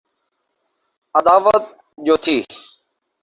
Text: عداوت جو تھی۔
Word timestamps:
عداوت 1.15 1.63
جو 1.97 2.15
تھی۔ 2.15 2.37